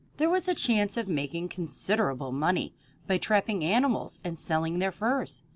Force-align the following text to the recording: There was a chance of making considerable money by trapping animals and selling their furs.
There 0.17 0.31
was 0.31 0.47
a 0.47 0.55
chance 0.55 0.97
of 0.97 1.07
making 1.07 1.49
considerable 1.49 2.31
money 2.31 2.73
by 3.05 3.19
trapping 3.19 3.63
animals 3.63 4.19
and 4.23 4.39
selling 4.39 4.79
their 4.79 4.91
furs. 4.91 5.43